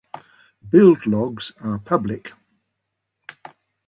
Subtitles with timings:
[0.67, 2.31] Build logs are public